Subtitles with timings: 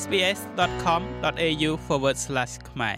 [0.00, 1.70] sbs.com.au/
[2.70, 2.96] ខ្មែរ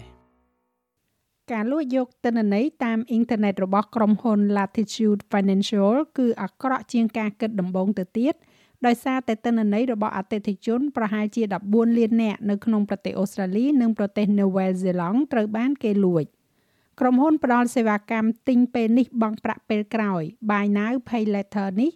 [1.51, 8.33] ការលួចយកទិន្នន័យតាមអ៊ីនធឺណិតរបស់ក្រុមហ៊ុន Latitude Financial គឺអាក្រក់ជាងការគិតដំបូងទៅទៀត
[8.85, 16.25] ដោយសារតែទិន្នន័យរបស់អតិថិជនប្រហែលជា14លាននាក់នៅក្នុងប្រទេសអូស្ត្រាលីនិងប្រទេសនូវែលសេឡង់ត្រូវបានគេលួច
[16.99, 21.91] ក្រុមហ៊ុនផ្ដល់សេវាកម្មទិញពេលនេះបង់ប្រាក់ពេលក្រោយ Buy Now Pay Later នេះ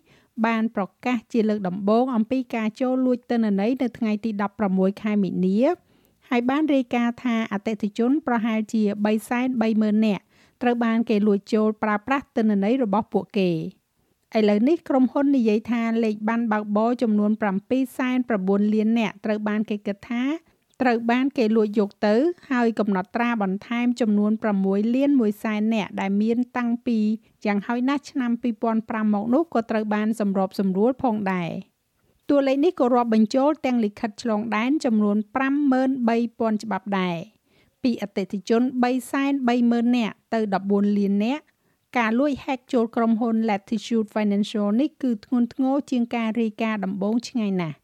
[0.46, 4.32] បានប្រកាសជាលើកដំបូងអំពីការចូលលួចទិន្នន័យនៅថ្ងៃទី
[4.66, 5.58] 16ខែមីនា
[6.30, 8.82] ហើយបានរាយការណ៍ថាអតិថិជនប្រហែលជា
[9.44, 10.24] 330,000នាក់
[10.62, 13.50] ត្រូវបានគេលួចចូលប្រើប្រាស់ទិន្នន័យរបស់ពួកគេ
[14.38, 17.32] ឥឡូវនេះក្រុមហ៊ុននិយាយថាលេខបានបើកបរចំនួន
[18.02, 20.24] 7.9លាននាក់ត្រូវបានគេគិតថា
[20.82, 22.16] ត្រូវបានគេលួចយកទៅ
[22.52, 24.32] ហើយកំណត់ត្រាបន្ថែមចំនួន
[24.64, 27.00] 6លាន1សែននាក់ដែលមានតាំងពី
[27.46, 28.32] យ៉ាងហោចណាស់ឆ្នាំ
[28.74, 31.50] 2005មកនោះក៏ត្រូវបានសម្របសម្រួលផងដែរ
[32.30, 35.18] តួលេខនេះក៏រាប់បញ្ចូលទាំងលិខិតឆ្លងដែនចំនួន
[35.90, 37.18] 53,000ច្បាប់ដែរ
[37.84, 38.62] ពីអតិថិជន
[39.30, 41.44] 330,000នាក់ទៅ14លាននាក់
[41.98, 47.78] ការលួច hack ចូលក្រុមហ៊ុន Latitude Financial នេះគឺធ្ងន់ធ្ងរជាងការរាយការណ៍ដំបូងឆ្ងាយណាស់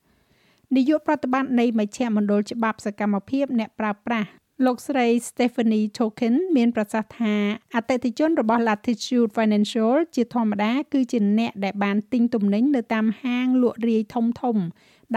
[0.76, 4.30] នាយកប្រតិបត្តិនៃមជ្ឈមណ្ឌលច្បាប់សកម្មភាពអ្នកប្រើប្រាស់
[4.66, 7.36] លោកស្រី Stephanie Token មានប្រសាសន៍ថា
[7.76, 14.58] អតិថិជនរបស់ Latitude Financial ជាធម្មតាគឺជាអ្នកដែលបានទិញទំនិញនៅតាមហាងលក់រាយធំធំ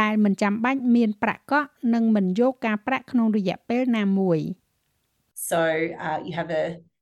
[0.00, 4.40] ដែលមិនចាំបាច់មានប្រាក់កក់និងមិនយកការប្រាក់ក្នុងរយៈពេលណាមួយ
[5.50, 5.60] So
[6.06, 6.97] uh, you have a a group of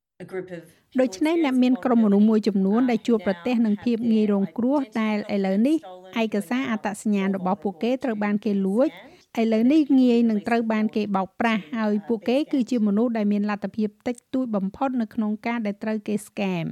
[1.01, 5.77] ដូច្នេះអ្នកមានក្រុមមនុស្សមួយចំនួនដែលជួបប្រទះនឹងភាពងាយរងគ្រោះដែលឥឡូវនេះ
[6.23, 8.89] ឯកសារអត្តសញ្ញាណរបស់ពួកគេត្រូវបានគេលួច
[9.41, 16.67] ឥឡូវនេះងាយនឹងត្រូវបានគេបោកប្រាស់ហើយពួកគេគឺជាមនុស្សដែលមានលទ្ធភាពតិចតួចបំផុតនៅក្នុងការដែលត្រូវគេ scam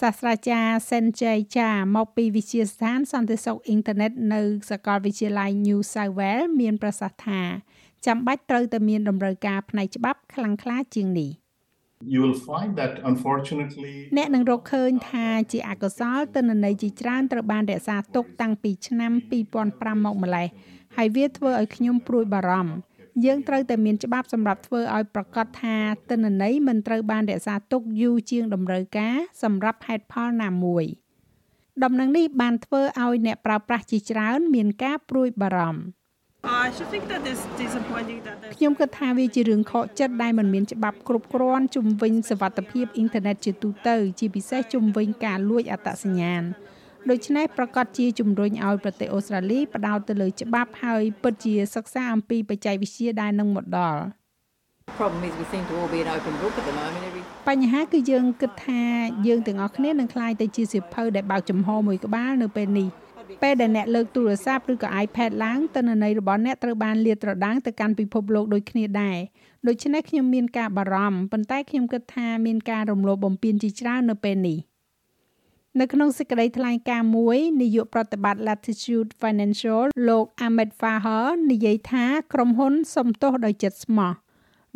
[0.00, 4.40] សាស្ត្រាចារ្យ Senjay Cha មកពីវិទ្យាស្ថានសន្តិសុខអ៊ីនធឺណិតនៅ
[4.70, 7.42] សាកលវិទ្យាល័យ New South Wales មានប្រសាសន៍ថា
[8.06, 11.32] ចាំបាច់ត្រូវតែមានតម្រូវការផ្នែកច្បាប់ខ្លាំងក្លាជាងនេះ។
[12.12, 19.12] you will find that unfortunately អ្នកនឹងរកឃើញថាជាអកុសលទិន្នន័យជាច្រើនត្រូវបានរក្សាទុកតាំងពីឆ្នាំ
[19.58, 20.48] 2005មកម្លេះ
[20.96, 22.74] ហើយវាធ្វើឲ្យខ្ញុំព្រួយបារម្ភ
[23.24, 25.76] យើងត្រូវតែមានច្បាប់សម្រាប់ធ្វើឲ្យប្រកាសថា
[26.10, 30.84] ទិន្នន័យមិនត្រូវបានរក្សាទុកយូរជាងតម្រូវការសម្រាប់ហេតុផលណាមួយ
[31.84, 35.97] ដំណឹងនេះបានធ្វើឲ្យអ្នកប្រើប្រាស់ជាច្រើនមានការព្រួយបារម្ភ
[38.56, 46.42] ខ្ញុំគិតថាវាជារឿងខកចិត្តដែលមិនមានច្បាប់គ្រប់គ្រាន់ជំវិញសវត្ថភាពអ៊ីនធឺណិតជាទូទៅ ជាពិសេសជំវិញការលួចអត្តសញ្ញាណ
[47.10, 54.02] ដូច្នេះប្រកាសជាជំរុញឲ្យប្រទេសអូស្ត្រាលីផ្ដោតទៅលើច្បាប់ហើយពិតជាសិក្សាអំពីបច្ចេកវិទ្យាដែលនឹងមកដល់
[54.98, 58.82] problem is we seem to all be an open book at the moment every បញ្ហាគឺយើងគិតថា
[59.26, 62.88] យើងទាំងអស់គ្នានឹងក្លាយទៅជាសៀវភៅដែលបើកចំហមួយក្បាលនៅពេលនេះ
[63.42, 69.18] ពេលដែលអ្នកលើកទូរស័ព្ទឬក៏ iPad ឡើងទិន្នន័យរបស់អ្នកត្រូវបានលាតត្រដាងទៅកាន់ពិភពលោកដូចគ្នាដែរ
[69.66, 74.58] ដូច្នេះខ្ញុំមានការបារម្ភប៉ុន្តែខ្ញុំគិតថាមានការរំលោភបំពានជាច្រើននៅពេលនេះ
[75.80, 84.12] នៅក្នុងសេចក្តីថ្លែងការណ៍មួយនាយកប្រតិបត្តិ Latitude Financial លោក Ahmed Fahar និយាយថាក្រុមហ៊ុនសំទោសដោយចិត្តស្មោះ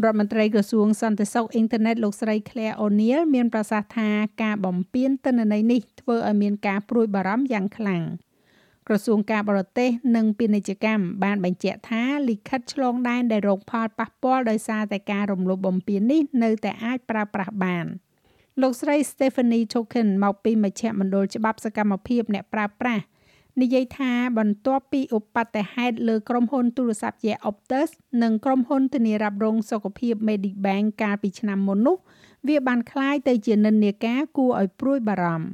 [0.05, 4.09] រដ្ឋមន្ត្រីក្រសួងសន្តិសុខអ៊ីនធឺណិតលោកស្រី Claire O'Neil មានប្រសាសន៍ថា
[4.43, 8.03] ការបំពានទិន្នន័យនេះធ្វើឲ្យមានការព្រួយបារម្ភយ៉ាងខ្លាំង។
[8.88, 17.86] ក្រសួងការបរទេសនិងពាណិជ្ជកម្មបានបញ្ជាក់ថាលិខិតឆ្លងដែនដែលរងផលប៉ះពាល់ដោយសារតែការរំលោភបំពាននេះនៅតែអាចប្រើប្រាស់បាន
[18.62, 23.04] លោកស្រី Stephanie Token មកពីមជ្ឈមណ្ឌលច្បាប់សកម្មភាពអ្នកប្រើប្រាស់
[23.62, 27.90] និយាយថាបន្ទាប់ពីឧបទ្ទហេតុលើក្រុមហ៊ុនទូរស័ព្ទជា Optus
[28.24, 31.98] និងក្រុមហ៊ុនធានារ៉ាប់រងសុខភាព Medibank កាលពីឆ្នាំមុននោះ
[32.48, 35.48] វាបានคล้ายទៅជានិន្នាការគួរឲ្យព្រួយបារម្ភ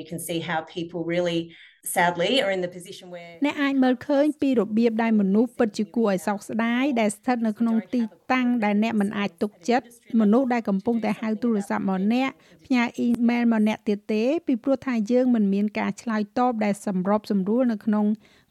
[0.00, 1.40] You can see how people really
[1.84, 8.02] sadly are in the position where អ្នកអាចមើលឃើញពីរបៀបដែលមនុស្សពិតជាគួរឲ្យសោកស្ដាយដែលស្ថិតនៅក្នុងទី
[8.32, 9.86] តាំងដែលអ្នកមិនអាចទុកចិត្ត
[10.20, 12.30] មនុស្សដែលកំពុងតែហៅទូរស័ព្ទមកអ្នក
[12.66, 18.06] ផ្ញើអ៊ីមែលមកអ្នកទៀតទេពីព្រោះថាយើងមិនមានការឆ្លើយតបដែលសម្របសម្រួលនៅក្នុង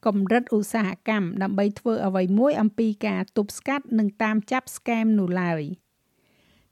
[0.05, 5.63] កម្រិតឧស្សាហកម្មដើម្បីធ្វើអ្វីមួយអំពីការទប់ស្កាត់និងតាមចាប់ scam នោះឡើយ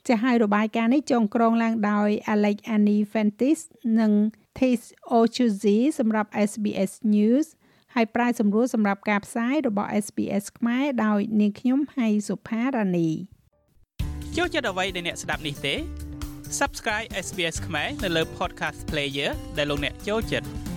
[0.09, 3.59] ចាស់ហើយរបាយការណ៍នេះចងក្រងឡើងដោយ Alex Annie Fentis
[3.99, 4.11] និង
[4.57, 4.81] Tis
[5.17, 7.47] Ochuzi សម្រាប់ SBS News
[7.95, 13.09] ហើយប្រាយសម្រួលសម្រាប់ការផ្សាយរបស់ SBS ខ្មែរដោយនាងខ្ញុំហៃសុផារ៉ានី
[14.37, 15.75] ចូលចិត្តអ្វីដែលអ្នកស្ដាប់នេះទេ
[16.59, 20.68] Subscribe SBS ខ្មែរនៅលើ Podcast Player ដែលលោកអ្នកចូលចិត្ត